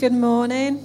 [0.00, 0.82] Good morning.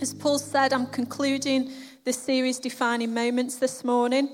[0.00, 1.72] As Paul said, I'm concluding
[2.04, 4.28] the series Defining Moments this morning.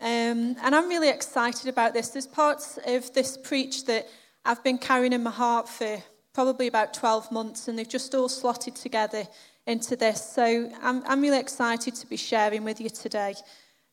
[0.00, 2.08] Um, and I'm really excited about this.
[2.08, 4.08] There's parts of this preach that
[4.46, 6.02] I've been carrying in my heart for
[6.32, 9.24] probably about 12 months, and they've just all slotted together
[9.66, 10.24] into this.
[10.32, 13.34] So I'm, I'm really excited to be sharing with you today.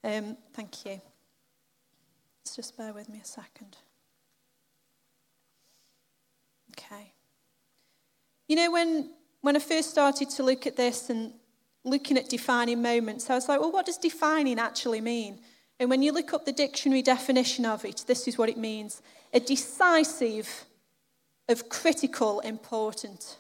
[0.02, 1.02] Um, thank you.
[2.40, 3.76] Let's just bear with me a second.
[6.72, 7.16] Okay.
[8.50, 11.34] You know, when, when I first started to look at this and
[11.86, 15.40] looking at defining moments, I was like, well, what does defining actually mean?
[15.80, 19.02] And when you look up the dictionary definition of it, this is what it means
[19.32, 20.66] a decisive,
[21.48, 23.38] of critical importance.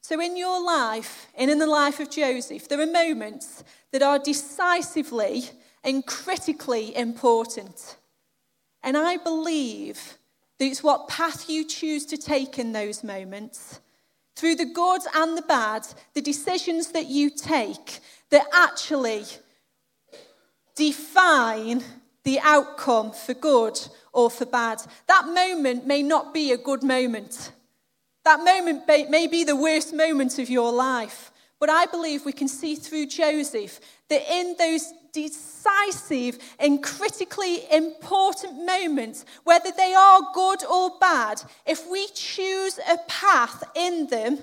[0.00, 4.18] So, in your life and in the life of Joseph, there are moments that are
[4.18, 5.44] decisively
[5.82, 7.96] and critically important.
[8.82, 10.18] And I believe
[10.58, 13.80] that it's what path you choose to take in those moments
[14.36, 19.24] through the good and the bad, the decisions that you take that actually
[20.74, 21.82] define
[22.24, 23.78] the outcome for good
[24.12, 24.82] or for bad.
[25.06, 27.52] That moment may not be a good moment.
[28.24, 31.30] That moment may be the worst moment of your life.
[31.64, 38.66] But I believe we can see through Joseph that in those decisive and critically important
[38.66, 44.40] moments, whether they are good or bad, if we choose a path in them,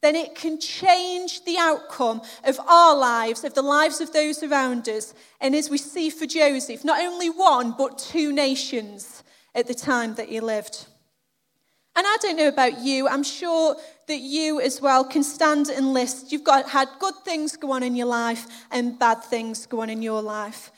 [0.00, 4.88] then it can change the outcome of our lives, of the lives of those around
[4.88, 5.14] us.
[5.40, 9.22] And as we see for Joseph, not only one, but two nations
[9.54, 10.86] at the time that he lived.
[11.94, 13.76] And I don't know about you, I'm sure
[14.06, 16.32] that you as well can stand and list.
[16.32, 19.90] You've got had good things go on in your life and bad things go on
[19.90, 20.72] in your life.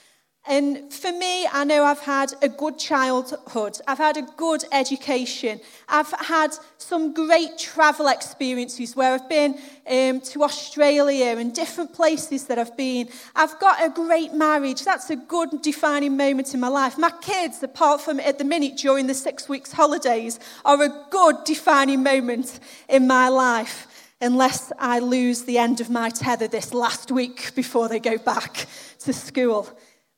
[0.46, 3.78] And for me, I know I've had a good childhood.
[3.88, 5.58] I've had a good education.
[5.88, 12.46] I've had some great travel experiences where I've been um, to Australia and different places
[12.48, 13.08] that I've been.
[13.34, 14.84] I've got a great marriage.
[14.84, 16.98] That's a good defining moment in my life.
[16.98, 21.36] My kids, apart from at the minute during the six weeks holidays, are a good
[21.46, 23.86] defining moment in my life
[24.20, 28.66] unless I lose the end of my tether this last week before they go back
[29.00, 29.68] to school.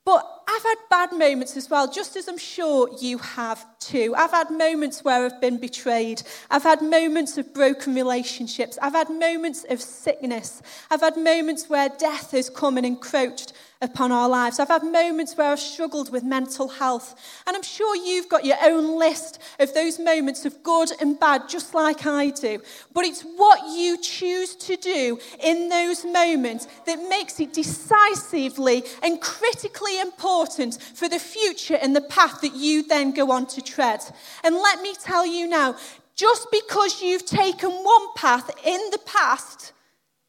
[0.07, 4.15] But I've had bad moments as well, just as I'm sure you have too.
[4.17, 6.23] I've had moments where I've been betrayed.
[6.49, 8.79] I've had moments of broken relationships.
[8.81, 10.63] I've had moments of sickness.
[10.93, 13.53] I've had moments where death has come and encroached
[13.83, 14.59] upon our lives.
[14.59, 17.15] I've had moments where I've struggled with mental health.
[17.47, 21.49] And I'm sure you've got your own list of those moments of good and bad,
[21.49, 22.61] just like I do.
[22.95, 29.21] But it's what you choose to do in those moments that makes it decisively and
[29.21, 34.01] critically important for the future and the path that you then go on to tread.
[34.43, 35.77] And let me tell you now,
[36.15, 39.73] just because you've taken one path in the past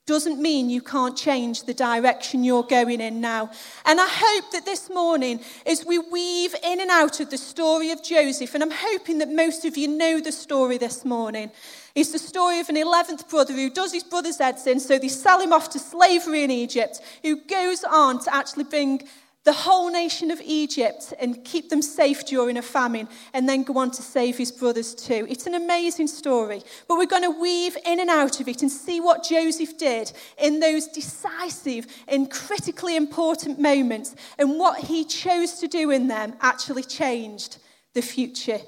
[0.07, 3.51] doesn't mean you can't change the direction you're going in now.
[3.85, 7.91] And I hope that this morning, as we weave in and out of the story
[7.91, 11.51] of Joseph, and I'm hoping that most of you know the story this morning,
[11.93, 15.09] it's the story of an 11th brother who does his brother's heads in, so they
[15.09, 19.01] sell him off to slavery in Egypt, who goes on to actually bring
[19.47, 23.77] the whole nation of Egypt and keep them safe during a famine, and then go
[23.77, 25.25] on to save his brothers too.
[25.29, 28.69] It's an amazing story, but we're going to weave in and out of it and
[28.69, 35.53] see what Joseph did in those decisive and critically important moments, and what he chose
[35.61, 37.59] to do in them actually changed
[37.93, 38.59] the future.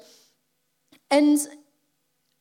[1.10, 1.38] And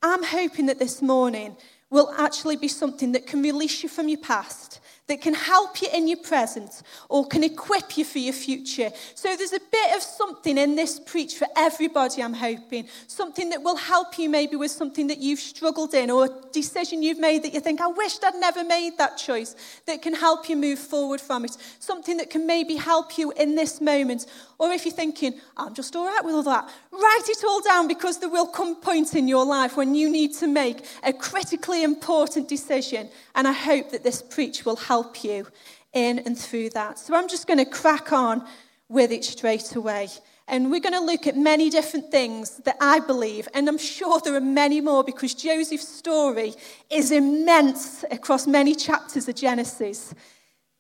[0.01, 1.57] I'm hoping that this morning
[1.89, 4.78] will actually be something that can release you from your past
[5.09, 8.91] that can help you in your present or can equip you for your future.
[9.15, 12.87] So there's a bit of something in this preach for everybody, I'm hoping.
[13.07, 17.01] Something that will help you maybe with something that you've struggled in or a decision
[17.01, 19.55] you've made that you think, I wished I'd never made that choice,
[19.87, 21.57] that can help you move forward from it.
[21.79, 24.27] Something that can maybe help you in this moment.
[24.59, 27.87] Or if you're thinking, I'm just all right with all that, write it all down
[27.87, 31.13] because there will come a point in your life when you need to make a
[31.13, 33.09] critically important decision.
[33.35, 35.47] And I hope that this preach will help you
[35.93, 36.99] in and through that.
[36.99, 38.45] So I'm just going to crack on
[38.89, 40.09] with it straight away.
[40.49, 44.19] And we're going to look at many different things that I believe, and I'm sure
[44.19, 46.55] there are many more because Joseph's story
[46.89, 50.13] is immense across many chapters of Genesis.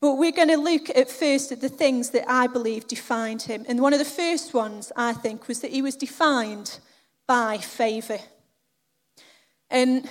[0.01, 3.65] But we're going to look at first at the things that I believe defined him.
[3.67, 6.79] And one of the first ones, I think, was that he was defined
[7.27, 8.19] by favour.
[9.69, 10.09] And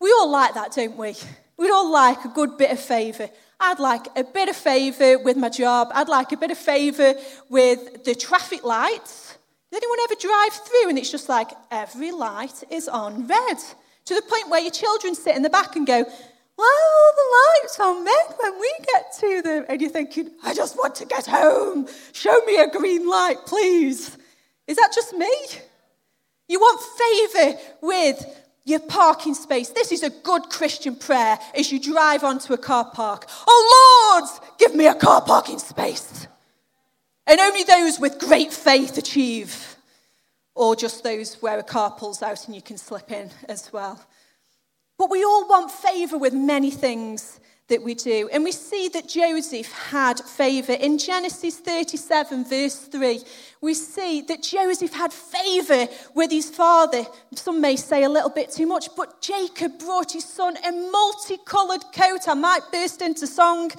[0.00, 1.14] we all like that, don't we?
[1.56, 3.28] We'd all like a good bit of favour.
[3.58, 5.88] I'd like a bit of favour with my job.
[5.92, 7.14] I'd like a bit of favour
[7.48, 9.36] with the traffic lights.
[9.70, 13.58] Does anyone ever drive through and it's just like every light is on red?
[14.06, 16.06] To the point where your children sit in the back and go,
[16.58, 19.64] why are all the lights on red when we get to them?
[19.68, 21.86] And you're thinking, I just want to get home.
[22.12, 24.18] Show me a green light, please.
[24.66, 25.32] Is that just me?
[26.48, 26.80] You want
[27.30, 28.24] favour with
[28.64, 29.68] your parking space.
[29.68, 33.26] This is a good Christian prayer as you drive onto a car park.
[33.46, 34.28] Oh Lord,
[34.58, 36.26] give me a car parking space.
[37.28, 39.76] And only those with great faith achieve,
[40.56, 44.04] or just those where a car pulls out and you can slip in as well.
[44.98, 48.28] But we all want favour with many things that we do.
[48.32, 50.72] And we see that Joseph had favour.
[50.72, 53.22] In Genesis 37, verse 3,
[53.60, 57.04] we see that Joseph had favour with his father.
[57.34, 61.84] Some may say a little bit too much, but Jacob brought his son a multicoloured
[61.92, 62.26] coat.
[62.26, 63.70] I might burst into song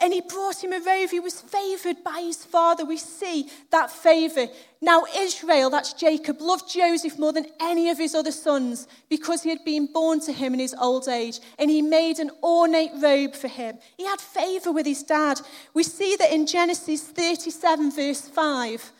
[0.00, 1.10] and he brought him a robe.
[1.10, 2.84] He was favored by his father.
[2.84, 4.46] We see that favor.
[4.80, 9.50] Now, Israel, that's Jacob, loved Joseph more than any of his other sons because he
[9.50, 13.34] had been born to him in his old age, and he made an ornate robe
[13.34, 13.78] for him.
[13.96, 15.40] He had favor with his dad.
[15.74, 18.92] We see that in Genesis 37, verse 5,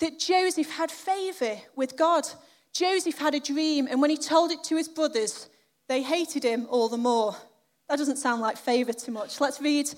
[0.00, 2.26] that Joseph had favor with God.
[2.72, 5.48] Joseph had a dream, and when he told it to his brothers,
[5.88, 7.36] they hated him all the more.
[7.88, 9.40] That doesn't sound like favor too much.
[9.40, 9.88] Let's read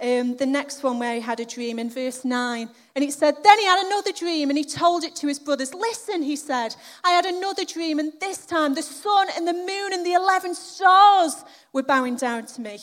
[0.00, 2.70] um, the next one where he had a dream in verse 9.
[2.94, 5.74] And he said, Then he had another dream and he told it to his brothers.
[5.74, 9.92] Listen, he said, I had another dream, and this time the sun and the moon
[9.92, 12.78] and the 11 stars were bowing down to me.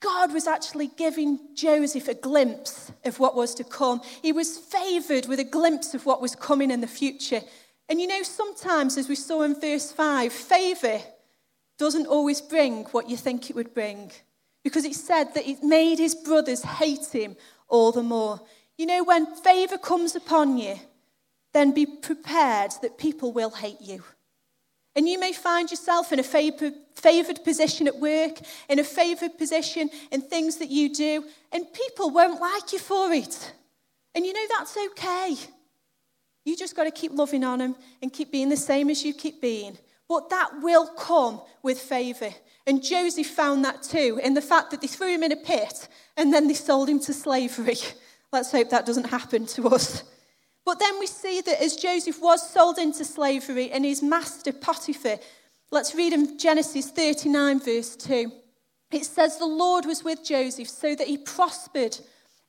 [0.00, 4.00] God was actually giving Joseph a glimpse of what was to come.
[4.22, 7.42] He was favored with a glimpse of what was coming in the future.
[7.88, 11.00] And you know, sometimes, as we saw in verse 5, favor
[11.78, 14.12] doesn't always bring what you think it would bring
[14.62, 17.36] because it said that it made his brothers hate him
[17.68, 18.40] all the more.
[18.76, 20.76] You know, when favor comes upon you,
[21.52, 24.02] then be prepared that people will hate you.
[24.96, 29.88] And you may find yourself in a favored position at work, in a favored position
[30.10, 33.52] in things that you do, and people won't like you for it.
[34.14, 35.36] And you know that's okay.
[36.44, 39.14] You just got to keep loving on them and keep being the same as you
[39.14, 39.78] keep being.
[40.10, 42.30] But that will come with favor.
[42.66, 45.86] And Joseph found that too, in the fact that they threw him in a pit
[46.16, 47.76] and then they sold him to slavery.
[48.32, 50.02] Let's hope that doesn't happen to us.
[50.64, 55.18] But then we see that as Joseph was sold into slavery and his master Potiphar,
[55.70, 58.30] let's read in Genesis 39, verse 2.
[58.92, 61.98] It says, The Lord was with Joseph so that he prospered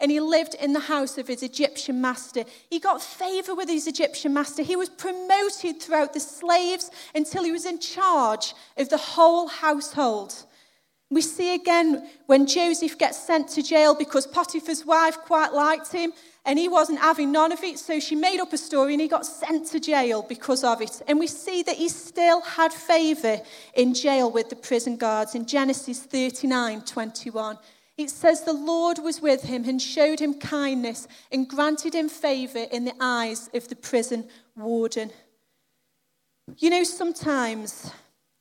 [0.01, 2.44] and he lived in the house of his Egyptian master.
[2.69, 4.63] He got favor with his Egyptian master.
[4.63, 10.33] He was promoted throughout the slaves until he was in charge of the whole household.
[11.12, 16.13] We see again when Joseph gets sent to jail because Potiphar's wife quite liked him
[16.45, 19.07] and he wasn't having none of it, so she made up a story and he
[19.07, 21.01] got sent to jail because of it.
[21.07, 23.39] And we see that he still had favor
[23.75, 27.57] in jail with the prison guards in Genesis 39 21.
[27.97, 32.65] It says the Lord was with him and showed him kindness and granted him favor
[32.71, 35.11] in the eyes of the prison warden.
[36.57, 37.91] You know, sometimes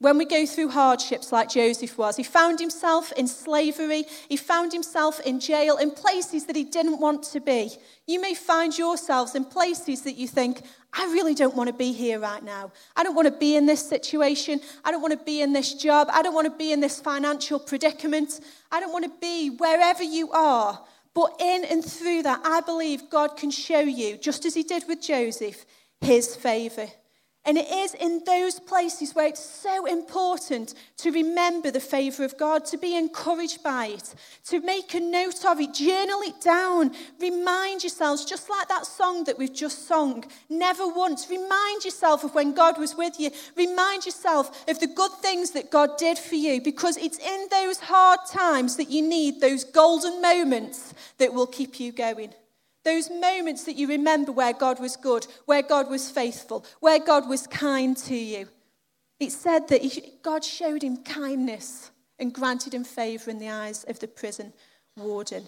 [0.01, 4.73] when we go through hardships like Joseph was, he found himself in slavery, he found
[4.73, 7.71] himself in jail, in places that he didn't want to be.
[8.07, 10.63] You may find yourselves in places that you think,
[10.95, 12.73] I really don't want to be here right now.
[12.97, 14.61] I don't want to be in this situation.
[14.85, 16.09] I don't want to be in this job.
[16.11, 18.41] I don't want to be in this financial predicament.
[18.73, 20.83] I don't want to be wherever you are.
[21.13, 24.85] But in and through that, I believe God can show you, just as he did
[24.89, 25.67] with Joseph,
[26.01, 26.89] his favor.
[27.47, 32.37] And it is in those places where it's so important to remember the favour of
[32.37, 34.15] God, to be encouraged by it,
[34.49, 39.25] to make a note of it, journal it down, remind yourselves, just like that song
[39.25, 44.05] that we've just sung, never once, remind yourself of when God was with you, remind
[44.05, 48.21] yourself of the good things that God did for you, because it's in those hard
[48.31, 52.35] times that you need those golden moments that will keep you going.
[52.85, 57.29] Those moments that you remember where God was good, where God was faithful, where God
[57.29, 58.49] was kind to you.
[59.19, 63.99] It said that God showed him kindness and granted him favor in the eyes of
[63.99, 64.53] the prison
[64.97, 65.45] warden.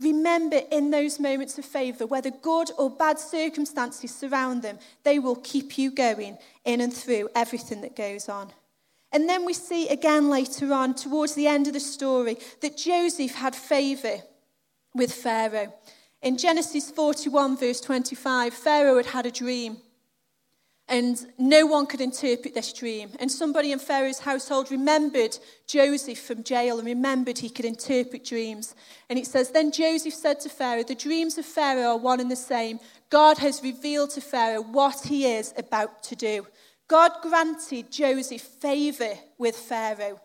[0.00, 5.36] Remember, in those moments of favor, whether good or bad circumstances surround them, they will
[5.36, 8.52] keep you going in and through everything that goes on.
[9.12, 13.36] And then we see again later on, towards the end of the story, that Joseph
[13.36, 14.18] had favor
[14.94, 15.72] with Pharaoh.
[16.22, 19.78] In Genesis 41, verse 25, Pharaoh had had a dream.
[20.88, 23.10] And no one could interpret this dream.
[23.18, 28.76] And somebody in Pharaoh's household remembered Joseph from jail and remembered he could interpret dreams.
[29.10, 32.30] And it says, Then Joseph said to Pharaoh, The dreams of Pharaoh are one and
[32.30, 32.78] the same.
[33.10, 36.46] God has revealed to Pharaoh what he is about to do.
[36.86, 40.20] God granted Joseph favor with Pharaoh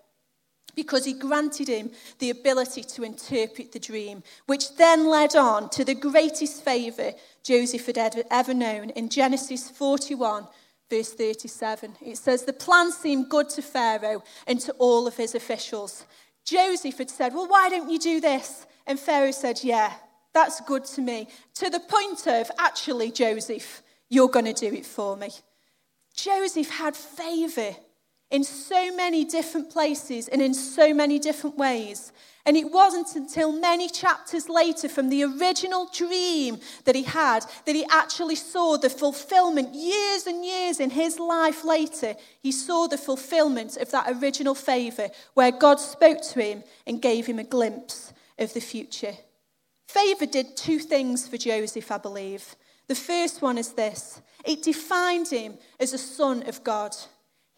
[0.75, 5.85] because he granted him the ability to interpret the dream, which then led on to
[5.85, 7.11] the greatest favor
[7.43, 10.47] Joseph had ever known in Genesis 41,
[10.89, 11.95] verse 37.
[12.01, 16.05] It says, The plan seemed good to Pharaoh and to all of his officials.
[16.45, 18.65] Joseph had said, Well, why don't you do this?
[18.85, 19.93] And Pharaoh said, Yeah,
[20.33, 21.27] that's good to me.
[21.55, 25.29] To the point of, actually, Joseph, you're going to do it for me.
[26.15, 27.75] Joseph had favor
[28.31, 32.11] in so many different places and in so many different ways.
[32.45, 37.75] And it wasn't until many chapters later from the original dream that he had that
[37.75, 42.97] he actually saw the fulfillment, years and years in his life later, he saw the
[42.97, 48.11] fulfillment of that original favor where God spoke to him and gave him a glimpse
[48.39, 49.13] of the future.
[49.87, 52.55] Favor did two things for Joseph, I believe.
[52.87, 56.95] The first one is this it defined him as a son of God.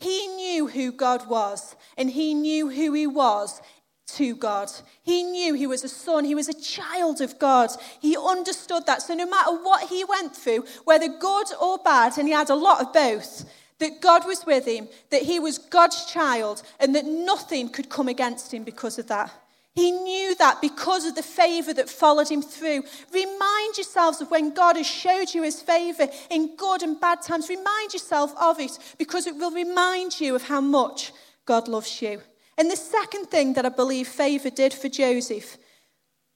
[0.03, 3.61] He knew who God was, and he knew who he was
[4.07, 4.69] to God.
[5.01, 7.69] He knew he was a son, he was a child of God.
[8.01, 9.01] He understood that.
[9.01, 12.55] So, no matter what he went through, whether good or bad, and he had a
[12.55, 17.05] lot of both, that God was with him, that he was God's child, and that
[17.05, 19.31] nothing could come against him because of that.
[19.75, 22.83] He knew that because of the favor that followed him through.
[23.11, 27.49] Remind yourselves of when God has showed you his favor in good and bad times.
[27.49, 31.11] Remind yourself of it because it will remind you of how much
[31.45, 32.21] God loves you.
[32.55, 35.57] And the second thing that I believe favor did for Joseph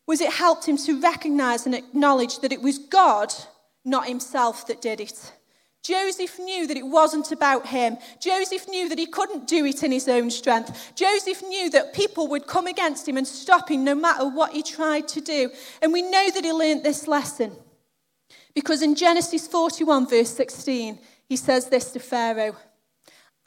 [0.07, 3.31] was it helped him to recognize and acknowledge that it was God,
[3.85, 5.31] not himself, that did it.
[5.83, 7.97] Joseph knew that it wasn't about him.
[8.19, 10.93] Joseph knew that he couldn't do it in his own strength.
[10.95, 14.63] Joseph knew that people would come against him and stop him no matter what he
[14.63, 15.49] tried to do.
[15.81, 17.53] And we know that he learnt this lesson
[18.53, 22.55] because in Genesis 41, verse 16, he says this to Pharaoh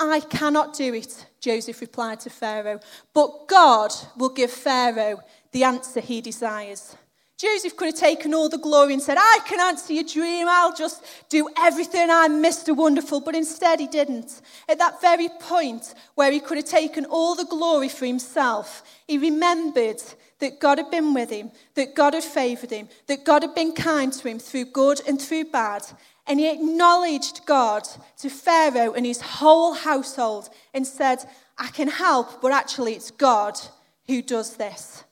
[0.00, 2.80] I cannot do it, Joseph replied to Pharaoh,
[3.12, 5.20] but God will give Pharaoh
[5.52, 6.96] the answer he desires.
[7.40, 10.46] Joseph could have taken all the glory and said, I can answer your dream.
[10.46, 12.10] I'll just do everything.
[12.10, 12.76] I'm Mr.
[12.76, 13.22] Wonderful.
[13.22, 14.42] But instead, he didn't.
[14.68, 19.16] At that very point where he could have taken all the glory for himself, he
[19.16, 20.02] remembered
[20.40, 23.72] that God had been with him, that God had favored him, that God had been
[23.72, 25.86] kind to him through good and through bad.
[26.26, 31.24] And he acknowledged God to Pharaoh and his whole household and said,
[31.56, 33.58] I can help, but actually, it's God
[34.06, 35.04] who does this.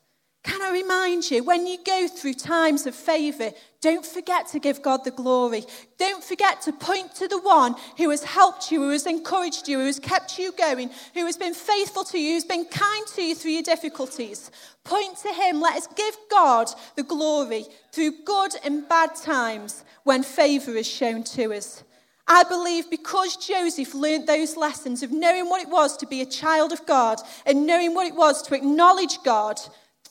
[0.48, 3.50] Can I remind you, when you go through times of favour,
[3.82, 5.64] don't forget to give God the glory.
[5.98, 9.78] Don't forget to point to the one who has helped you, who has encouraged you,
[9.78, 13.22] who has kept you going, who has been faithful to you, who's been kind to
[13.22, 14.50] you through your difficulties.
[14.84, 15.60] Point to him.
[15.60, 21.24] Let us give God the glory through good and bad times when favour is shown
[21.24, 21.84] to us.
[22.26, 26.26] I believe because Joseph learnt those lessons of knowing what it was to be a
[26.26, 29.60] child of God and knowing what it was to acknowledge God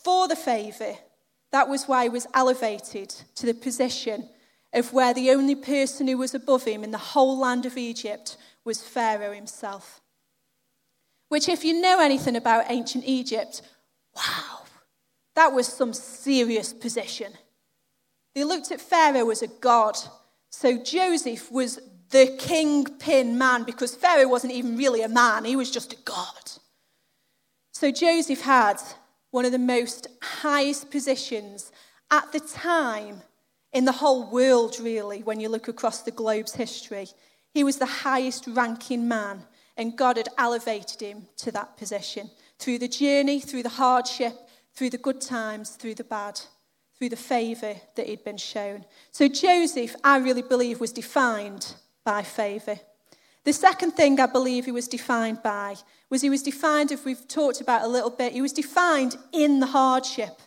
[0.08, 0.94] for the favour,
[1.52, 4.30] that was why he was elevated to the position
[4.72, 8.38] of where the only person who was above him in the whole land of Egypt
[8.64, 10.00] was Pharaoh himself.
[11.28, 13.62] Which, if you know anything about ancient Egypt,
[14.16, 14.62] wow,
[15.36, 17.34] that was some serious position.
[18.34, 19.98] They looked at Pharaoh as a god.
[20.52, 25.70] So Joseph was the kingpin man because Pharaoh wasn't even really a man, he was
[25.70, 26.52] just a god.
[27.74, 28.78] So Joseph had
[29.32, 31.72] one of the most highest positions
[32.12, 33.22] at the time
[33.74, 37.08] in the whole world, really, when you look across the globe's history.
[37.54, 39.44] He was the highest ranking man,
[39.76, 42.30] and God had elevated him to that position
[42.60, 44.34] through the journey, through the hardship,
[44.74, 46.40] through the good times, through the bad,
[46.98, 48.86] through the favour that he'd been shown.
[49.12, 52.80] So Joseph, I really believe, was defined by favour.
[53.44, 55.76] The second thing I believe he was defined by
[56.10, 59.60] was he was defined, if we've talked about a little bit, he was defined in
[59.60, 60.42] the hardship.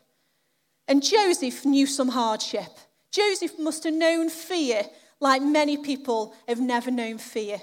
[0.88, 2.70] And Joseph knew some hardship.
[3.12, 4.82] Joseph must have known fear
[5.20, 7.60] like many people have never known fear.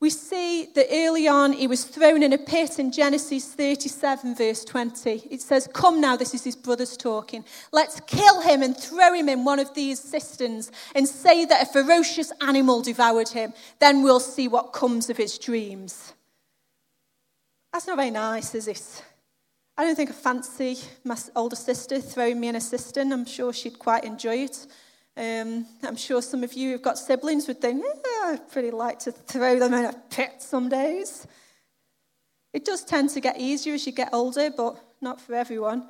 [0.00, 4.64] We see that early on he was thrown in a pit in Genesis 37, verse
[4.64, 5.28] 20.
[5.30, 7.44] It says, Come now, this is his brothers talking.
[7.70, 11.72] Let's kill him and throw him in one of these cisterns and say that a
[11.72, 13.52] ferocious animal devoured him.
[13.78, 16.14] Then we'll see what comes of his dreams.
[17.72, 19.04] That's not very nice, is it?
[19.78, 23.12] I don't think I fancy my older sister throwing me in a cistern.
[23.12, 24.66] I'm sure she'd quite enjoy it.
[25.16, 28.98] Um, I'm sure some of you who've got siblings would think, eh, I'd pretty like
[29.00, 31.26] to throw them in a pit some days.
[32.52, 35.88] It does tend to get easier as you get older, but not for everyone.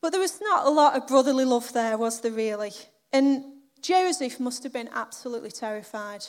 [0.00, 2.72] But there was not a lot of brotherly love there, was there really?
[3.12, 3.44] And
[3.80, 6.24] Joseph must have been absolutely terrified.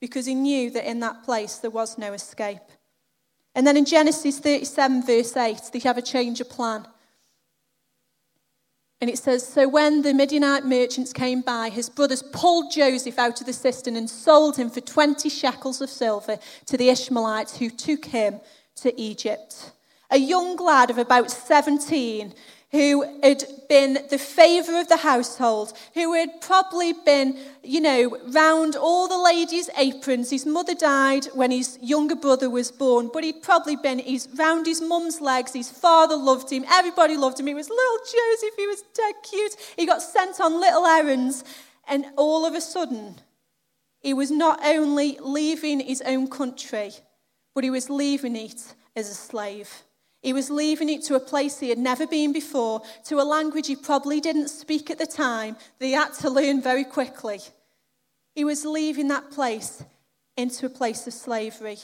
[0.00, 2.70] because he knew that in that place there was no escape.
[3.54, 6.86] And then in Genesis 37, verse 8, they have a change of plan.
[9.00, 13.40] And it says, So when the Midianite merchants came by, his brothers pulled Joseph out
[13.40, 17.70] of the cistern and sold him for 20 shekels of silver to the Ishmaelites who
[17.70, 18.40] took him
[18.76, 19.72] to Egypt.
[20.10, 22.34] A young lad of about 17
[22.70, 28.76] who had been the favour of the household, who had probably been, you know, round
[28.76, 30.30] all the ladies' aprons.
[30.30, 34.66] His mother died when his younger brother was born, but he'd probably been he's round
[34.66, 35.54] his mum's legs.
[35.54, 36.64] His father loved him.
[36.68, 37.46] Everybody loved him.
[37.46, 38.56] He was little Joseph.
[38.56, 39.56] He was dead cute.
[39.76, 41.44] He got sent on little errands.
[41.86, 43.14] And all of a sudden,
[44.00, 46.92] he was not only leaving his own country,
[47.54, 49.84] but he was leaving it as a slave.
[50.22, 53.68] He was leaving it to a place he had never been before, to a language
[53.68, 57.40] he probably didn't speak at the time, that he had to learn very quickly.
[58.34, 59.82] He was leaving that place
[60.36, 61.78] into a place of slavery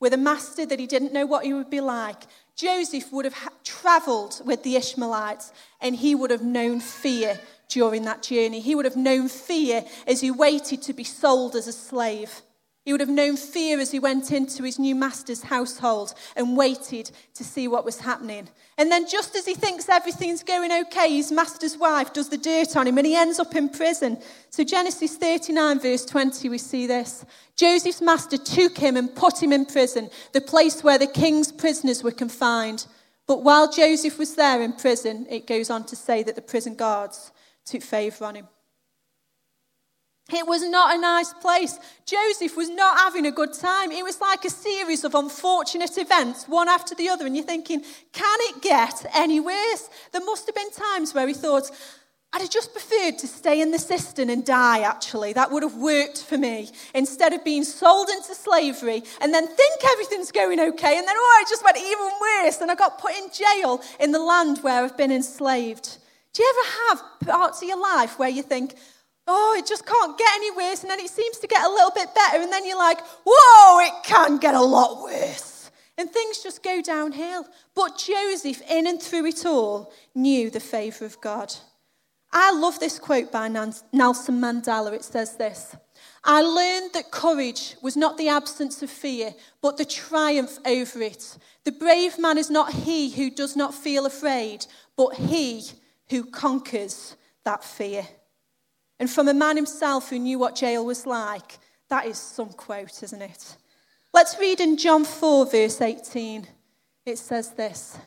[0.00, 2.24] with a master that he didn't know what he would be like.
[2.56, 8.22] Joseph would have traveled with the Ishmaelites and he would have known fear during that
[8.22, 8.60] journey.
[8.60, 12.42] He would have known fear as he waited to be sold as a slave.
[12.84, 17.10] He would have known fear as he went into his new master's household and waited
[17.32, 18.48] to see what was happening.
[18.76, 22.76] And then, just as he thinks everything's going okay, his master's wife does the dirt
[22.76, 24.18] on him and he ends up in prison.
[24.50, 27.24] So, Genesis 39, verse 20, we see this.
[27.56, 32.02] Joseph's master took him and put him in prison, the place where the king's prisoners
[32.02, 32.86] were confined.
[33.26, 36.74] But while Joseph was there in prison, it goes on to say that the prison
[36.74, 37.32] guards
[37.64, 38.48] took favor on him.
[40.32, 41.78] It was not a nice place.
[42.06, 43.92] Joseph was not having a good time.
[43.92, 47.26] It was like a series of unfortunate events, one after the other.
[47.26, 49.90] And you're thinking, can it get any worse?
[50.12, 51.70] There must have been times where he thought,
[52.32, 55.34] I'd have just preferred to stay in the cistern and die, actually.
[55.34, 56.70] That would have worked for me.
[56.94, 60.98] Instead of being sold into slavery and then think everything's going okay.
[60.98, 62.60] And then, oh, it just went even worse.
[62.62, 65.98] And I got put in jail in the land where I've been enslaved.
[66.32, 68.74] Do you ever have parts of your life where you think,
[69.26, 70.82] oh, it just can't get any worse.
[70.82, 72.42] And then it seems to get a little bit better.
[72.42, 75.70] And then you're like, whoa, it can get a lot worse.
[75.96, 77.46] And things just go downhill.
[77.74, 81.54] But Joseph, in and through it all, knew the favour of God.
[82.32, 84.92] I love this quote by Nelson Mandela.
[84.92, 85.76] It says this
[86.24, 91.38] I learned that courage was not the absence of fear, but the triumph over it.
[91.64, 95.62] The brave man is not he who does not feel afraid, but he
[96.10, 98.06] who conquers that fear.
[99.04, 101.58] And from a man himself who knew what jail was like,
[101.90, 103.58] that is some quote, isn't it?
[104.14, 106.48] Let's read in John 4, verse 18.
[107.04, 107.98] It says this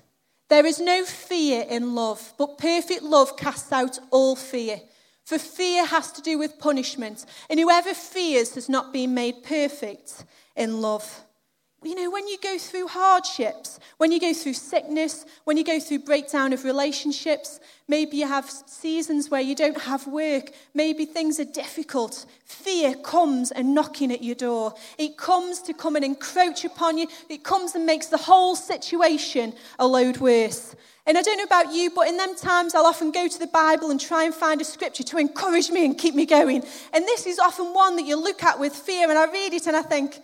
[0.50, 4.82] There is no fear in love, but perfect love casts out all fear.
[5.24, 10.26] For fear has to do with punishment, and whoever fears has not been made perfect
[10.56, 11.27] in love
[11.84, 15.80] you know, when you go through hardships, when you go through sickness, when you go
[15.80, 21.40] through breakdown of relationships, maybe you have seasons where you don't have work, maybe things
[21.40, 24.74] are difficult, fear comes and knocking at your door.
[24.98, 27.08] It comes to come and encroach upon you.
[27.30, 30.76] It comes and makes the whole situation a load worse.
[31.06, 33.48] And I don't know about you, but in them times I'll often go to the
[33.48, 36.63] Bible and try and find a scripture to encourage me and keep me going.
[36.92, 39.68] And this is often one that you look at with fear, and I read it
[39.68, 40.20] and I think,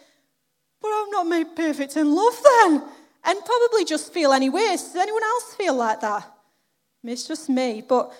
[0.84, 2.84] but I'm not made perfect in love then.
[3.24, 4.84] And probably just feel any worse.
[4.84, 6.30] Does anyone else feel like that?
[7.06, 7.82] It's just me.
[7.88, 8.13] But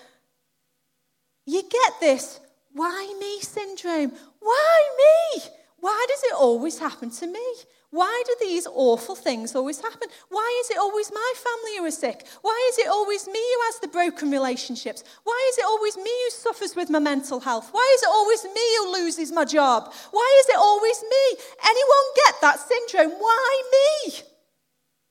[1.44, 2.40] you get this
[2.72, 4.12] why me syndrome.
[4.40, 5.42] Why me?
[5.78, 7.46] Why does it always happen to me?
[7.94, 10.08] Why do these awful things always happen?
[10.28, 12.26] Why is it always my family who are sick?
[12.42, 15.04] Why is it always me who has the broken relationships?
[15.22, 17.68] Why is it always me who suffers with my mental health?
[17.70, 19.94] Why is it always me who loses my job?
[20.10, 21.38] Why is it always me?
[21.64, 23.12] Anyone get that syndrome?
[23.20, 24.14] Why me?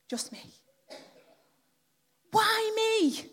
[0.09, 0.43] Just me.
[2.31, 3.31] Why me?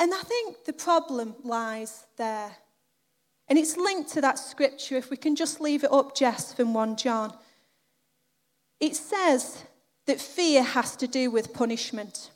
[0.00, 2.58] And I think the problem lies there.
[3.48, 6.74] And it's linked to that scripture, if we can just leave it up, Jess, from
[6.74, 7.34] 1 John.
[8.80, 9.64] It says
[10.06, 12.30] that fear has to do with punishment.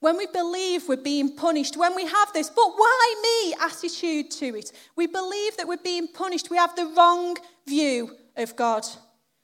[0.00, 4.56] When we believe we're being punished, when we have this, but why me attitude to
[4.56, 8.84] it, we believe that we're being punished, we have the wrong view of God.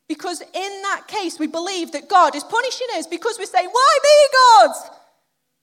[0.07, 3.99] Because in that case, we believe that God is punishing us because we're saying, Why
[4.03, 4.77] me, God?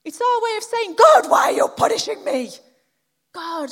[0.06, 2.52] It's our way of saying, God, why are you punishing me?
[3.34, 3.70] God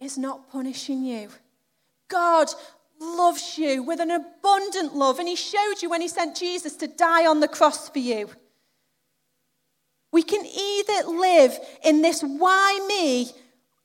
[0.00, 1.30] is not punishing you.
[2.08, 2.48] God
[3.00, 6.86] loves you with an abundant love, and He showed you when He sent Jesus to
[6.86, 8.28] die on the cross for you.
[10.12, 13.30] We can either live in this why me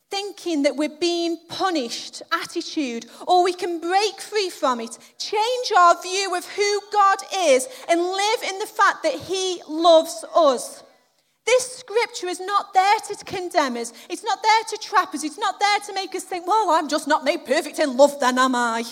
[0.09, 5.99] thinking that we're being punished attitude, or we can break free from it, change our
[6.03, 10.83] view of who God is, and live in the fact that He loves us.
[11.45, 13.91] This scripture is not there to condemn us.
[14.09, 15.23] It's not there to trap us.
[15.23, 18.19] It's not there to make us think, well, I'm just not made perfect in love,
[18.19, 18.83] then am I?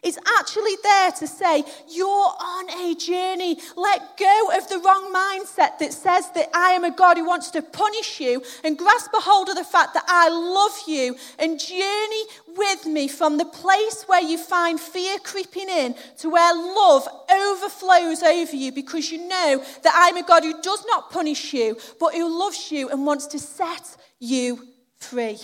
[0.00, 3.58] It's actually there to say, you're on a journey.
[3.76, 7.50] Let go of the wrong mindset that says that I am a God who wants
[7.50, 11.58] to punish you and grasp a hold of the fact that I love you and
[11.58, 12.24] journey
[12.56, 18.22] with me from the place where you find fear creeping in to where love overflows
[18.22, 22.14] over you because you know that I'm a God who does not punish you, but
[22.14, 24.64] who loves you and wants to set you
[24.98, 25.38] free.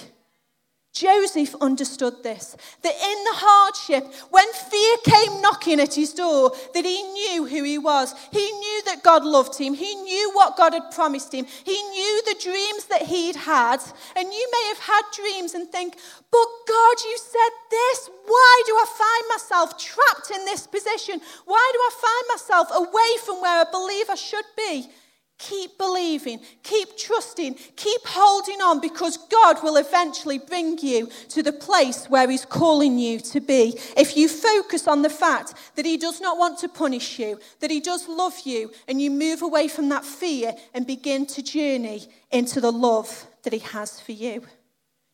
[0.95, 6.85] Joseph understood this that in the hardship, when fear came knocking at his door, that
[6.85, 8.15] he knew who he was.
[8.31, 9.75] He knew that God loved him.
[9.75, 11.47] He knew what God had promised him.
[11.65, 13.81] He knew the dreams that he'd had.
[14.15, 15.99] And you may have had dreams and think,
[16.31, 18.11] but God, you said this.
[18.27, 21.21] Why do I find myself trapped in this position?
[21.45, 24.89] Why do I find myself away from where I believe I should be?
[25.39, 31.53] Keep believing, keep trusting, keep holding on because God will eventually bring you to the
[31.53, 33.79] place where He's calling you to be.
[33.97, 37.71] If you focus on the fact that He does not want to punish you, that
[37.71, 42.07] He does love you, and you move away from that fear and begin to journey
[42.31, 44.45] into the love that He has for you.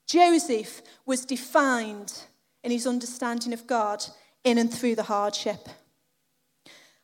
[0.07, 2.13] Joseph was defined
[2.65, 4.05] in his understanding of God
[4.45, 5.69] in and through the hardship.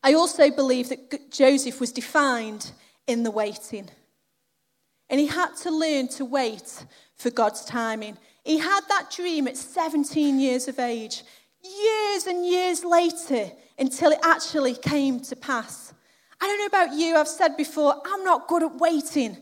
[0.02, 2.72] I also believe that Joseph was defined
[3.06, 3.88] in the waiting.
[5.08, 8.18] And he had to learn to wait for God's timing.
[8.44, 11.22] He had that dream at 17 years of age,
[11.62, 15.92] years and years later, until it actually came to pass.
[16.40, 19.36] I don't know about you, I've said before, I'm not good at waiting.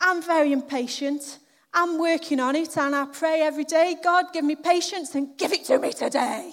[0.00, 1.38] I'm very impatient.
[1.72, 5.52] I'm working on it and I pray every day, God, give me patience and give
[5.52, 6.52] it to me today.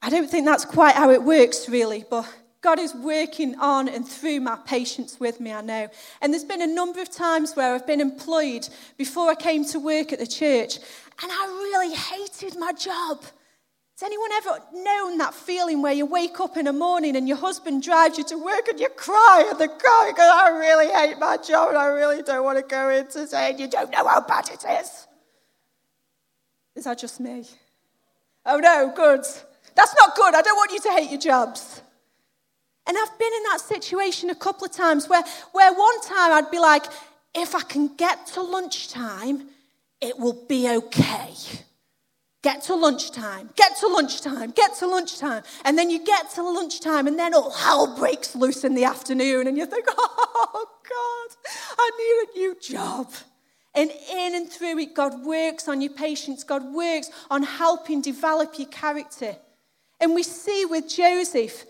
[0.00, 2.32] I don't think that's quite how it works, really, but
[2.66, 5.86] God is working on and through my patience with me, I know.
[6.20, 9.78] And there's been a number of times where I've been employed before I came to
[9.78, 10.78] work at the church,
[11.22, 13.20] and I really hated my job.
[13.20, 17.36] Has anyone ever known that feeling where you wake up in the morning and your
[17.36, 21.20] husband drives you to work and you cry in the car because I really hate
[21.20, 24.08] my job and I really don't want to go in today and you don't know
[24.08, 25.06] how bad it is?
[26.74, 27.46] Is that just me?
[28.44, 29.20] Oh no, good.
[29.76, 30.34] That's not good.
[30.34, 31.82] I don't want you to hate your jobs.
[32.86, 36.50] And I've been in that situation a couple of times where, where one time I'd
[36.50, 36.84] be like,
[37.34, 39.48] if I can get to lunchtime,
[40.00, 41.34] it will be okay.
[42.42, 45.42] Get to lunchtime, get to lunchtime, get to lunchtime.
[45.64, 49.48] And then you get to lunchtime, and then all hell breaks loose in the afternoon,
[49.48, 53.12] and you think, oh, God, I need a new job.
[53.74, 58.58] And in and through it, God works on your patience, God works on helping develop
[58.58, 59.36] your character.
[60.00, 61.64] And we see with Joseph,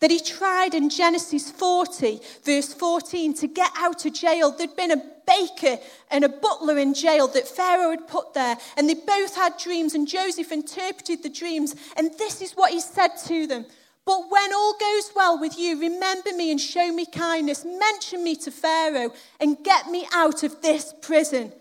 [0.00, 4.50] that he tried in Genesis 40, verse 14, to get out of jail.
[4.50, 5.78] There'd been a baker
[6.10, 9.94] and a butler in jail that Pharaoh had put there, and they both had dreams,
[9.94, 13.66] and Joseph interpreted the dreams, and this is what he said to them.
[14.06, 17.64] But when all goes well with you, remember me and show me kindness.
[17.64, 21.52] Mention me to Pharaoh and get me out of this prison.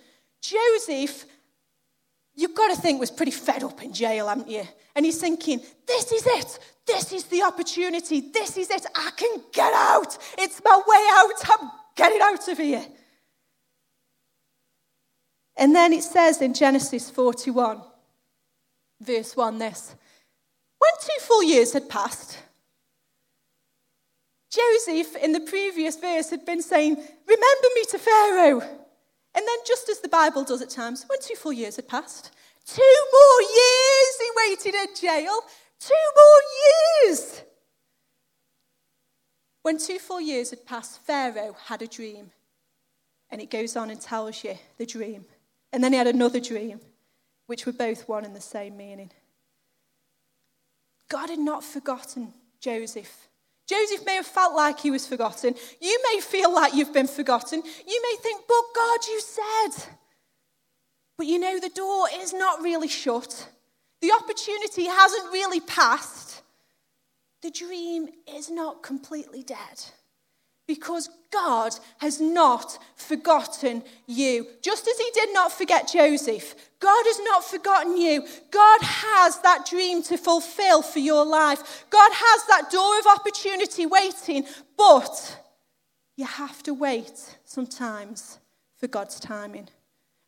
[0.41, 1.25] Joseph,
[2.39, 4.63] you've got to think, was pretty fed up in jail, haven't you?
[4.95, 6.60] And he's thinking, this is it.
[6.88, 8.21] This is the opportunity.
[8.21, 8.86] This is it.
[8.95, 10.17] I can get out.
[10.38, 11.60] It's my way out.
[11.62, 12.86] I'm getting out of here.
[15.58, 17.82] And then it says in Genesis 41,
[19.02, 19.93] verse 1, this
[20.78, 22.39] When two full years had passed,
[24.49, 28.80] Joseph, in the previous verse, had been saying, Remember me to Pharaoh.
[29.39, 32.32] And then, just as the Bible does at times, when two full years had passed,
[32.65, 35.39] two more years he waited in jail
[35.80, 37.41] Two more years!
[39.62, 42.32] When two full years had passed, Pharaoh had a dream.
[43.30, 45.25] And it goes on and tells you the dream.
[45.71, 46.82] And then he had another dream,
[47.45, 49.12] which were both one and the same meaning.
[51.10, 53.29] God had not forgotten Joseph.
[53.69, 55.53] Joseph may have felt like he was forgotten.
[55.79, 57.62] You may feel like you've been forgotten.
[57.88, 59.84] You may think, but God, you said.
[61.15, 63.47] But you know, the door is not really shut.
[64.01, 66.41] The opportunity hasn't really passed.
[67.43, 69.84] The dream is not completely dead
[70.69, 74.45] because God has not forgotten you.
[74.62, 78.21] Just as He did not forget Joseph, God has not forgotten you.
[78.51, 81.86] God has that dream to fulfill for your life.
[81.89, 84.45] God has that door of opportunity waiting,
[84.77, 85.39] but
[86.15, 88.38] you have to wait sometimes
[88.75, 89.69] for God's timing.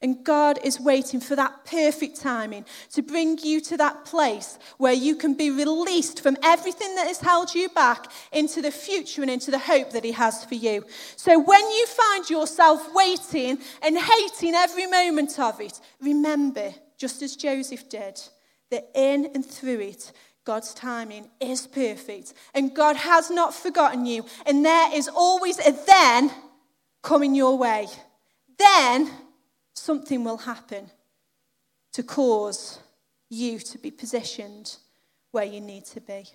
[0.01, 4.93] And God is waiting for that perfect timing to bring you to that place where
[4.93, 9.29] you can be released from everything that has held you back into the future and
[9.29, 10.83] into the hope that He has for you.
[11.15, 17.35] So when you find yourself waiting and hating every moment of it, remember, just as
[17.35, 18.19] Joseph did,
[18.71, 20.11] that in and through it,
[20.43, 22.33] God's timing is perfect.
[22.55, 24.25] And God has not forgotten you.
[24.47, 26.31] And there is always a then
[27.03, 27.87] coming your way.
[28.57, 29.11] Then
[29.73, 30.89] something will happen
[31.93, 32.79] to cause
[33.29, 34.77] you to be positioned
[35.31, 36.25] where you need to be.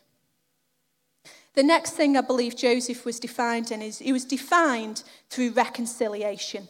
[1.54, 6.68] The next thing I believe Joseph was defined in is he was defined through reconciliation.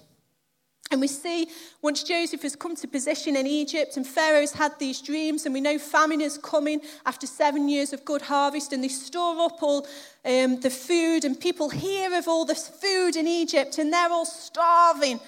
[0.92, 1.48] And we see
[1.82, 5.60] once Joseph has come to position in Egypt and Pharaoh's had these dreams, and we
[5.60, 9.86] know famine is coming after seven years of good harvest, and they store up all
[10.24, 14.24] um, the food, and people hear of all this food in Egypt, and they're all
[14.24, 15.18] starving.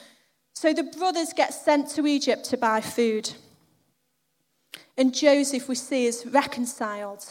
[0.61, 3.31] So the brothers get sent to Egypt to buy food.
[4.97, 7.25] And Joseph, we see, is reconciled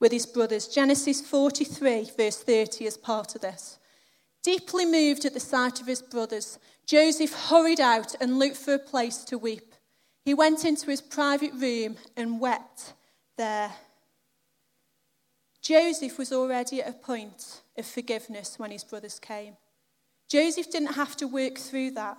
[0.00, 0.66] with his brothers.
[0.66, 3.78] Genesis 43, verse 30, is part of this.
[4.42, 8.80] Deeply moved at the sight of his brothers, Joseph hurried out and looked for a
[8.80, 9.76] place to weep.
[10.24, 12.94] He went into his private room and wept
[13.38, 13.70] there.
[15.60, 19.56] Joseph was already at a point of forgiveness when his brothers came.
[20.28, 22.18] Joseph didn't have to work through that.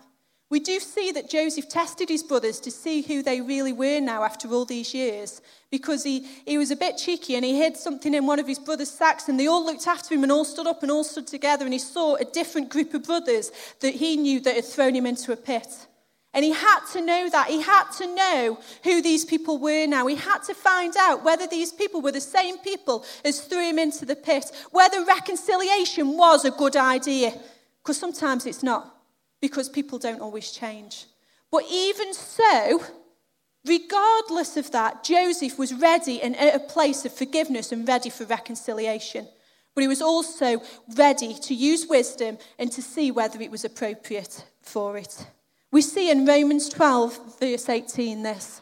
[0.53, 4.23] We do see that Joseph tested his brothers to see who they really were now
[4.23, 8.13] after all these years because he, he was a bit cheeky and he hid something
[8.13, 10.67] in one of his brothers' sacks and they all looked after him and all stood
[10.67, 14.15] up and all stood together and he saw a different group of brothers that he
[14.15, 15.87] knew that had thrown him into a pit.
[16.35, 17.47] And he had to know that.
[17.47, 20.05] He had to know who these people were now.
[20.05, 23.79] He had to find out whether these people were the same people as threw him
[23.79, 27.33] into the pit, whether reconciliation was a good idea.
[27.81, 28.93] Because sometimes it's not
[29.43, 31.05] because people don't always change.
[31.51, 32.81] But even so,
[33.67, 38.23] regardless of that, Joseph was ready and at a place of forgiveness and ready for
[38.23, 39.27] reconciliation.
[39.75, 40.61] But he was also
[40.95, 45.27] ready to use wisdom and to see whether it was appropriate for it.
[45.73, 48.61] We see in Romans 12, verse 18, this.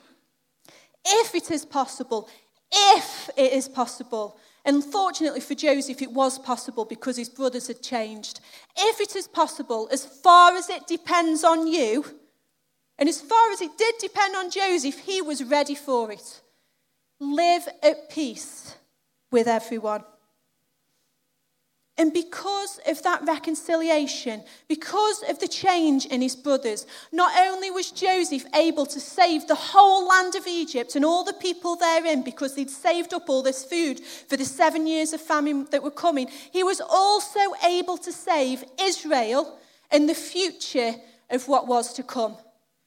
[1.05, 2.27] If it is possible,
[2.73, 7.81] if it is possible, and fortunately for Joseph, it was possible because his brothers had
[7.81, 8.39] changed.
[8.77, 12.05] If it is possible, as far as it depends on you,
[12.97, 16.41] and as far as it did depend on Joseph, he was ready for it.
[17.19, 18.75] Live at peace
[19.31, 20.03] with everyone.
[22.01, 27.91] And because of that reconciliation, because of the change in his brothers, not only was
[27.91, 32.55] Joseph able to save the whole land of Egypt and all the people therein because
[32.55, 36.27] they'd saved up all this food for the seven years of famine that were coming,
[36.51, 39.59] he was also able to save Israel
[39.91, 40.95] and the future
[41.29, 42.35] of what was to come.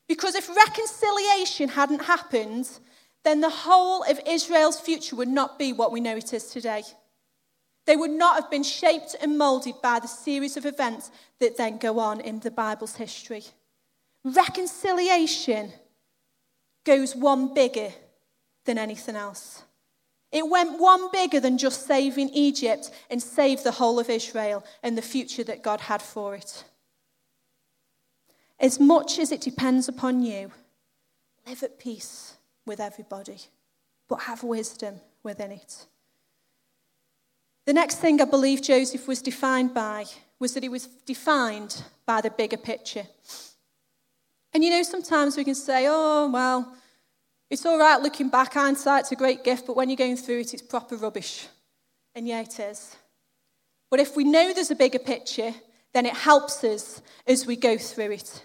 [0.08, 2.68] Because if reconciliation hadn't happened,
[3.22, 6.82] then the whole of Israel's future would not be what we know it is today.
[7.86, 11.78] They would not have been shaped and moulded by the series of events that then
[11.78, 13.44] go on in the Bible's history.
[14.24, 15.72] Reconciliation
[16.84, 17.90] goes one bigger
[18.64, 19.62] than anything else.
[20.32, 24.96] It went one bigger than just saving Egypt and save the whole of Israel and
[24.96, 26.64] the future that God had for it.
[28.58, 30.50] As much as it depends upon you,
[31.46, 33.38] live at peace with everybody,
[34.08, 35.86] but have wisdom within it.
[37.66, 40.04] The next thing I believe Joseph was defined by
[40.38, 43.06] was that he was defined by the bigger picture.
[44.52, 46.76] And you know, sometimes we can say, oh, well,
[47.50, 50.54] it's all right looking back, hindsight's a great gift, but when you're going through it,
[50.54, 51.46] it's proper rubbish.
[52.14, 52.96] And yeah, it is.
[53.90, 55.54] But if we know there's a bigger picture,
[55.92, 58.44] then it helps us as we go through it.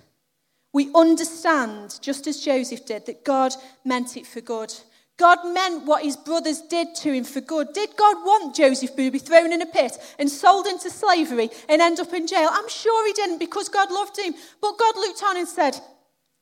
[0.72, 3.54] We understand, just as Joseph did, that God
[3.84, 4.74] meant it for good.
[5.20, 7.74] God meant what his brothers did to him for good.
[7.74, 11.82] Did God want Joseph to be thrown in a pit and sold into slavery and
[11.82, 12.48] end up in jail?
[12.50, 14.34] I'm sure he didn't because God loved him.
[14.62, 15.76] But God looked on and said,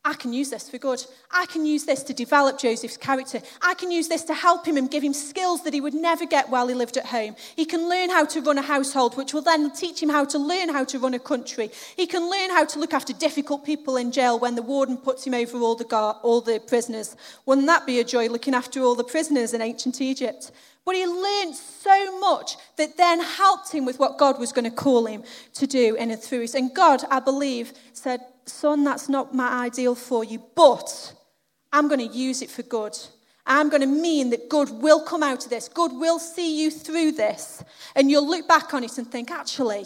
[0.07, 1.03] I can use this for good.
[1.31, 3.41] I can use this to develop Joseph's character.
[3.61, 6.25] I can use this to help him and give him skills that he would never
[6.25, 7.35] get while he lived at home.
[7.57, 10.39] He can learn how to run a household, which will then teach him how to
[10.39, 11.71] learn how to run a country.
[11.97, 15.27] He can learn how to look after difficult people in jail when the warden puts
[15.27, 15.85] him over all the,
[16.23, 17.17] all the prisoners.
[17.45, 20.51] Wouldn't that be a joy looking after all the prisoners in ancient Egypt?
[20.85, 24.71] But he learned so much that then helped him with what God was going to
[24.71, 25.23] call him
[25.55, 26.45] to do in and through.
[26.55, 31.13] And God, I believe, said, Son, that's not my ideal for you, but
[31.71, 32.97] I'm going to use it for good.
[33.45, 35.69] I'm going to mean that good will come out of this.
[35.69, 37.63] Good will see you through this.
[37.95, 39.86] And you'll look back on it and think, actually,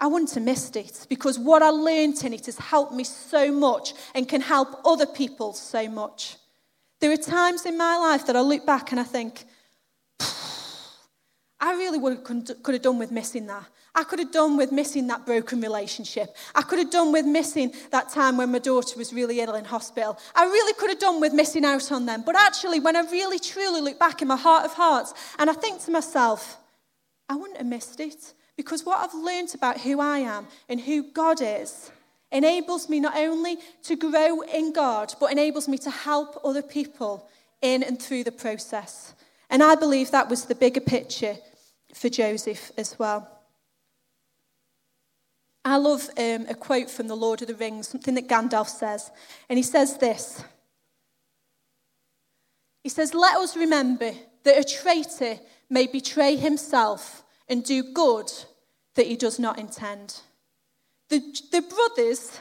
[0.00, 3.52] I wouldn't have missed it because what I learned in it has helped me so
[3.52, 6.36] much and can help other people so much.
[7.00, 9.44] There are times in my life that I look back and I think,
[11.62, 13.64] I really would have, could have done with missing that.
[13.94, 16.36] I could have done with missing that broken relationship.
[16.54, 19.64] I could have done with missing that time when my daughter was really ill in
[19.64, 20.18] hospital.
[20.34, 22.22] I really could have done with missing out on them.
[22.24, 25.54] But actually, when I really truly look back in my heart of hearts and I
[25.54, 26.58] think to myself,
[27.28, 31.10] I wouldn't have missed it because what I've learned about who I am and who
[31.12, 31.90] God is
[32.30, 37.28] enables me not only to grow in God, but enables me to help other people
[37.60, 39.14] in and through the process.
[39.48, 41.36] And I believe that was the bigger picture
[41.92, 43.39] for Joseph as well.
[45.64, 49.10] I love um, a quote from The Lord of the Rings, something that Gandalf says.
[49.48, 50.42] And he says this
[52.82, 54.12] He says, Let us remember
[54.44, 58.30] that a traitor may betray himself and do good
[58.94, 60.20] that he does not intend.
[61.10, 61.20] The,
[61.52, 62.40] the brothers,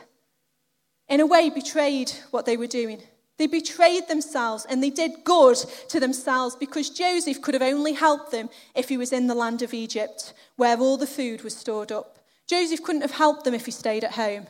[1.08, 3.01] in a way, betrayed what they were doing.
[3.38, 8.32] They betrayed themselves and they did good to themselves because Joseph could have only helped
[8.32, 11.91] them if he was in the land of Egypt, where all the food was stored
[11.91, 12.18] up.
[12.49, 14.47] Joseph couldn't have helped them if he stayed at home.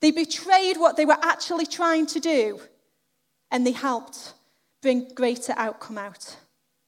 [0.00, 2.58] They betrayed what they were actually trying to do
[3.50, 4.32] and they helped
[4.80, 6.36] bring greater outcome out.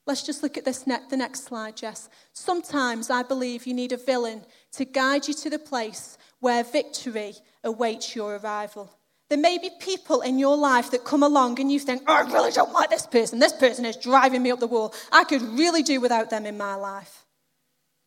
[0.07, 2.09] Let's just look at this ne- the next slide, Jess.
[2.33, 7.35] Sometimes I believe you need a villain to guide you to the place where victory
[7.63, 8.91] awaits your arrival.
[9.29, 12.21] There may be people in your life that come along and you think, oh, I
[12.33, 13.41] really don't like this person.
[13.41, 14.95] This person is driving me up the wall.
[15.13, 17.26] I could really do without them in my life.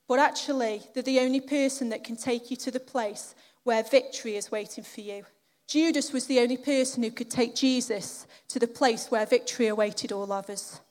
[0.09, 4.37] But actually, they're the only person that can take you to the place where victory
[4.37, 5.23] is waiting for you.
[5.67, 10.11] Judas was the only person who could take Jesus to the place where victory awaited
[10.11, 10.81] all of us.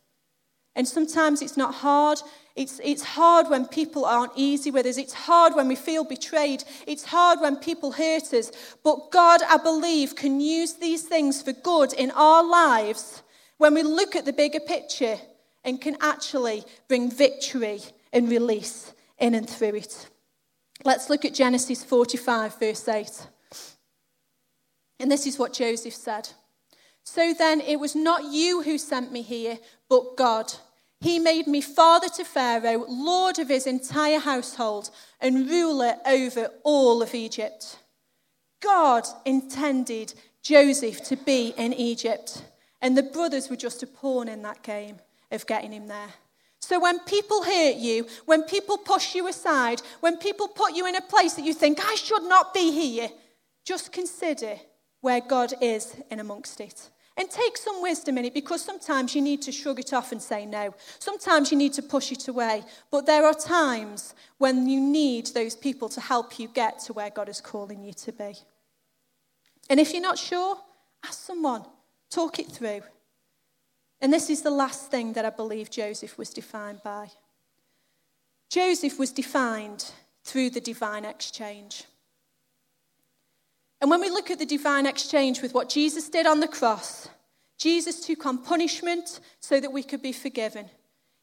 [0.76, 2.20] And sometimes it's not hard.
[2.54, 4.98] It's, it's hard when people aren't easy with us.
[4.98, 6.62] It's hard when we feel betrayed.
[6.86, 8.52] It's hard when people hurt us.
[8.84, 13.24] But God, I believe, can use these things for good in our lives
[13.56, 15.18] when we look at the bigger picture
[15.64, 17.80] and can actually bring victory
[18.12, 20.08] and release in and through it.
[20.84, 23.26] Let's look at Genesis 45, verse 8.
[25.00, 26.28] And this is what Joseph said.
[27.04, 30.52] So then, it was not you who sent me here, but God.
[31.00, 37.02] He made me father to Pharaoh, lord of his entire household, and ruler over all
[37.02, 37.78] of Egypt.
[38.60, 42.42] God intended Joseph to be in Egypt,
[42.82, 44.98] and the brothers were just a pawn in that game
[45.30, 46.14] of getting him there.
[46.68, 50.96] So when people hurt you, when people push you aside, when people put you in
[50.96, 53.08] a place that you think, I should not be here,
[53.64, 54.56] just consider
[55.00, 56.90] where God is in amongst it.
[57.16, 60.20] And take some wisdom in it because sometimes you need to shrug it off and
[60.20, 60.74] say no.
[60.98, 62.62] Sometimes you need to push it away.
[62.90, 67.08] But there are times when you need those people to help you get to where
[67.08, 68.34] God is calling you to be.
[69.70, 70.58] And if you're not sure,
[71.02, 71.64] ask someone,
[72.10, 72.82] talk it through.
[74.00, 77.10] And this is the last thing that I believe Joseph was defined by.
[78.48, 79.90] Joseph was defined
[80.24, 81.84] through the divine exchange.
[83.80, 87.08] And when we look at the divine exchange with what Jesus did on the cross,
[87.58, 90.70] Jesus took on punishment so that we could be forgiven.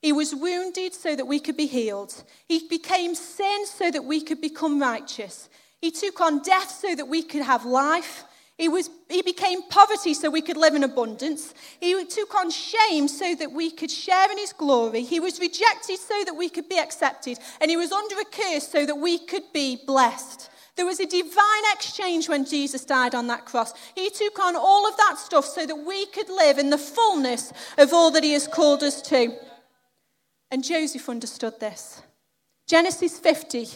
[0.01, 2.23] He was wounded so that we could be healed.
[2.47, 5.49] He became sin so that we could become righteous.
[5.81, 8.23] He took on death so that we could have life.
[8.57, 11.53] He, was, he became poverty so we could live in abundance.
[11.79, 15.03] He took on shame so that we could share in his glory.
[15.03, 17.37] He was rejected so that we could be accepted.
[17.59, 20.49] And he was under a curse so that we could be blessed.
[20.77, 23.73] There was a divine exchange when Jesus died on that cross.
[23.93, 27.51] He took on all of that stuff so that we could live in the fullness
[27.77, 29.37] of all that He has called us to.
[30.51, 32.01] And Joseph understood this.
[32.67, 33.67] Genesis 50,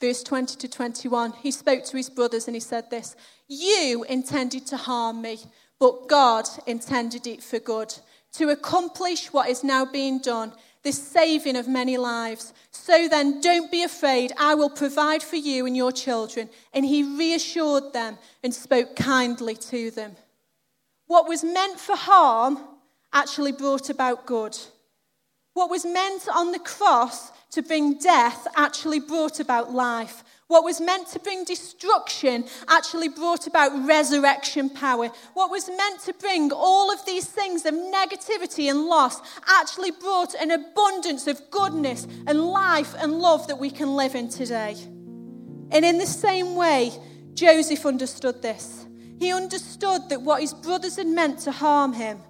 [0.00, 3.16] verse 20 to 21, he spoke to his brothers and he said this
[3.48, 5.38] You intended to harm me,
[5.78, 7.94] but God intended it for good,
[8.32, 12.52] to accomplish what is now being done this saving of many lives.
[12.70, 14.32] So then, don't be afraid.
[14.38, 16.48] I will provide for you and your children.
[16.72, 20.16] And he reassured them and spoke kindly to them.
[21.06, 22.58] What was meant for harm
[23.12, 24.56] actually brought about good.
[25.54, 30.22] What was meant on the cross to bring death actually brought about life.
[30.48, 35.10] What was meant to bring destruction actually brought about resurrection power.
[35.34, 40.34] What was meant to bring all of these things of negativity and loss actually brought
[40.34, 44.74] an abundance of goodness and life and love that we can live in today.
[45.70, 46.92] And in the same way,
[47.34, 48.86] Joseph understood this.
[49.18, 52.20] He understood that what his brothers had meant to harm him,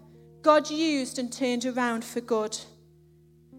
[0.43, 2.59] God used and turned around for good.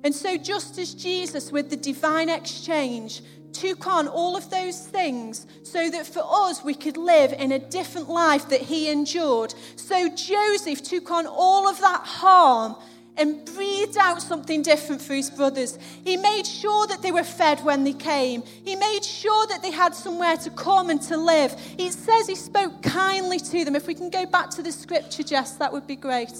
[0.03, 3.21] And so, just as Jesus, with the divine exchange,
[3.51, 7.59] took on all of those things so that for us we could live in a
[7.59, 12.75] different life that he endured, so Joseph took on all of that harm
[13.17, 15.77] and breathed out something different for his brothers.
[16.05, 18.43] He made sure that they were fed when they came.
[18.63, 21.53] He made sure that they had somewhere to come and to live.
[21.77, 23.75] It says he spoke kindly to them.
[23.75, 26.31] If we can go back to the scripture, Jess, that would be great.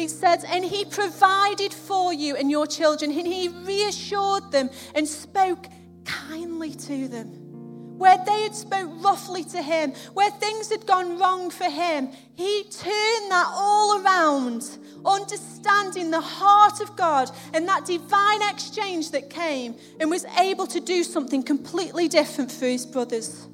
[0.00, 5.06] It says, and he provided for you and your children, and he reassured them and
[5.06, 5.66] spoke
[6.06, 7.98] kindly to them.
[7.98, 12.64] Where they had spoke roughly to him, where things had gone wrong for him, he
[12.64, 14.64] turned that all around,
[15.04, 20.80] understanding the heart of God and that divine exchange that came and was able to
[20.80, 23.46] do something completely different for his brothers.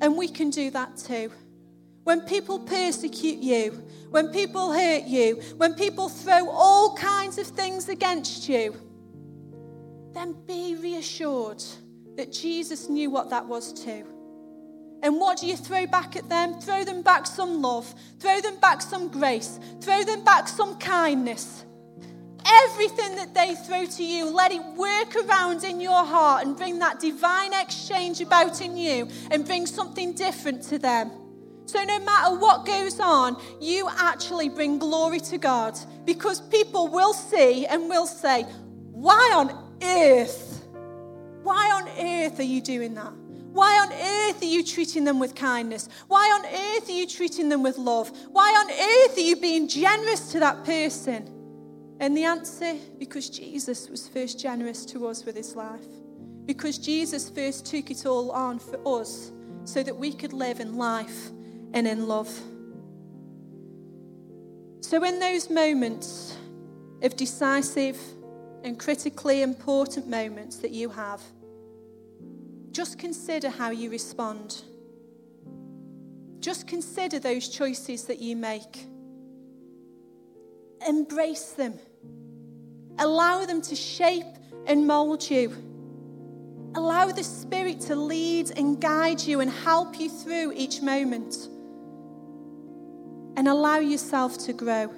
[0.00, 1.32] And we can do that too.
[2.04, 7.88] When people persecute you, when people hurt you, when people throw all kinds of things
[7.88, 8.74] against you,
[10.12, 11.62] then be reassured
[12.16, 14.04] that Jesus knew what that was too.
[15.02, 16.60] And what do you throw back at them?
[16.60, 21.64] Throw them back some love, throw them back some grace, throw them back some kindness.
[22.44, 26.78] Everything that they throw to you, let it work around in your heart and bring
[26.80, 31.10] that divine exchange about in you and bring something different to them.
[31.70, 37.12] So, no matter what goes on, you actually bring glory to God because people will
[37.12, 38.42] see and will say,
[38.90, 40.66] Why on earth?
[41.44, 43.12] Why on earth are you doing that?
[43.52, 45.88] Why on earth are you treating them with kindness?
[46.08, 48.10] Why on earth are you treating them with love?
[48.32, 51.30] Why on earth are you being generous to that person?
[52.00, 55.86] And the answer, because Jesus was first generous to us with his life.
[56.46, 59.30] Because Jesus first took it all on for us
[59.62, 61.30] so that we could live in life
[61.72, 62.30] and in love.
[64.80, 66.36] So, in those moments
[67.02, 67.98] of decisive
[68.64, 71.22] and critically important moments that you have,
[72.72, 74.62] just consider how you respond.
[76.40, 78.86] Just consider those choices that you make.
[80.86, 81.78] Embrace them.
[82.98, 84.24] Allow them to shape
[84.66, 85.54] and mold you.
[86.74, 91.48] Allow the Spirit to lead and guide you and help you through each moment.
[93.40, 94.92] And allow yourself to grow.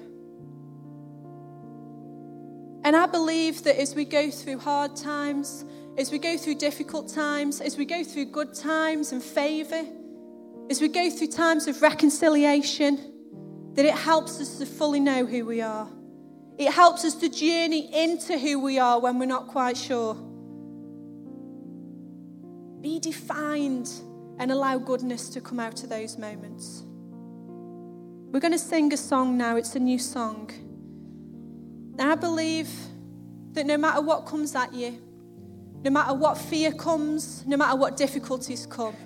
[2.83, 5.65] And I believe that as we go through hard times,
[5.97, 9.85] as we go through difficult times, as we go through good times and favor,
[10.69, 13.13] as we go through times of reconciliation,
[13.75, 15.89] that it helps us to fully know who we are.
[16.59, 20.15] It helps us to journey into who we are when we're not quite sure.
[22.81, 23.89] Be defined
[24.41, 26.83] and allow goodness to come out of those moments.
[28.33, 30.51] We're going to sing a song now, it's a new song.
[31.99, 32.71] And I believe
[33.53, 34.99] that no matter what comes at you,
[35.85, 38.97] no matter what fear comes, no matter what difficulties come,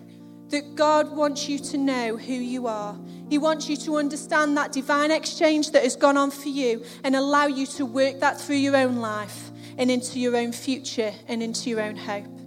[0.50, 2.96] that God wants you to know who you are.
[3.28, 7.16] He wants you to understand that divine exchange that has gone on for you and
[7.16, 11.42] allow you to work that through your own life and into your own future and
[11.42, 12.38] into your own hope.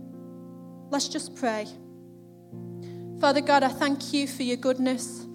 [0.91, 1.67] Let's just pray.
[3.19, 5.25] Father God, I thank you for your goodness.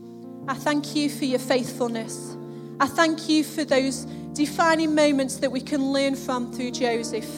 [0.47, 2.37] I thank you for your faithfulness.
[2.79, 7.29] I thank you for those defining moments that we can learn from through Joseph.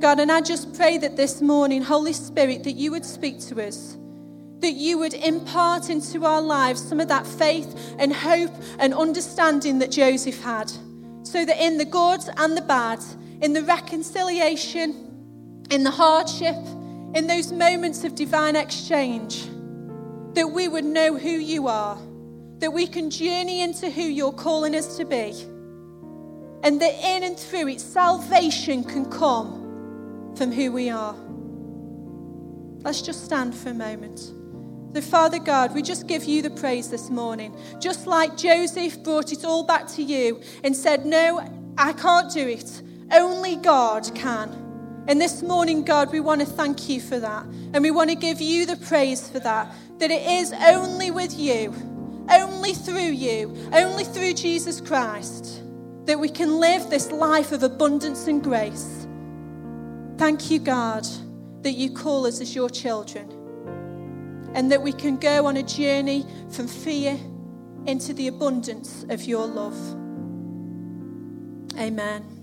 [0.00, 3.64] God, and I just pray that this morning, Holy Spirit, that you would speak to
[3.64, 3.96] us,
[4.58, 9.78] that you would impart into our lives some of that faith and hope and understanding
[9.78, 10.72] that Joseph had,
[11.22, 12.98] so that in the good and the bad,
[13.42, 16.56] in the reconciliation, in the hardship,
[17.14, 19.44] in those moments of divine exchange,
[20.32, 21.96] that we would know who you are,
[22.64, 25.34] that we can journey into who you're calling us to be
[26.62, 31.14] and that in and through it, salvation can come from who we are.
[32.82, 34.32] Let's just stand for a moment.
[34.94, 37.54] So, Father God, we just give you the praise this morning.
[37.80, 41.46] Just like Joseph brought it all back to you and said, No,
[41.76, 42.80] I can't do it.
[43.12, 45.04] Only God can.
[45.06, 47.44] And this morning, God, we want to thank you for that.
[47.74, 49.70] And we want to give you the praise for that.
[49.98, 51.74] That it is only with you,
[52.30, 55.62] only through you, only through Jesus Christ
[56.06, 59.06] that we can live this life of abundance and grace.
[60.18, 61.06] Thank you, God,
[61.62, 63.30] that you call us as your children
[64.54, 67.18] and that we can go on a journey from fear
[67.86, 69.76] into the abundance of your love.
[71.78, 72.33] Amen.